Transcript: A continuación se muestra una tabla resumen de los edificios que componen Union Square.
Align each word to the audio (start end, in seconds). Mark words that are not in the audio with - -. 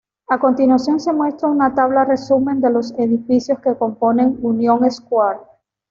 A 0.29 0.39
continuación 0.39 0.99
se 0.99 1.13
muestra 1.13 1.47
una 1.47 1.75
tabla 1.75 2.05
resumen 2.05 2.59
de 2.59 2.71
los 2.71 2.91
edificios 2.97 3.59
que 3.59 3.75
componen 3.75 4.39
Union 4.41 4.89
Square. 4.91 5.41